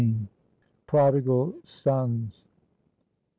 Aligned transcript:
PRODIGAL 0.87 1.61
SONS. 1.63 2.45